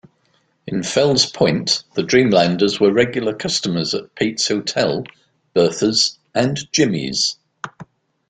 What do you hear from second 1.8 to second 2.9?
the Dreamlanders